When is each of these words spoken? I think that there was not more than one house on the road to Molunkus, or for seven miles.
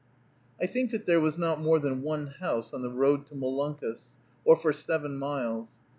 I 0.59 0.65
think 0.65 0.89
that 0.89 1.05
there 1.05 1.19
was 1.19 1.37
not 1.37 1.61
more 1.61 1.77
than 1.77 2.01
one 2.01 2.25
house 2.25 2.73
on 2.73 2.81
the 2.81 2.89
road 2.89 3.27
to 3.27 3.35
Molunkus, 3.35 4.05
or 4.43 4.57
for 4.57 4.73
seven 4.73 5.19
miles. 5.19 5.73